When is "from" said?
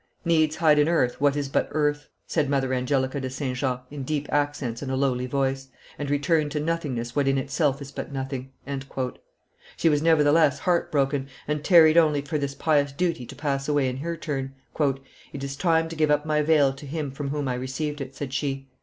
17.11-17.27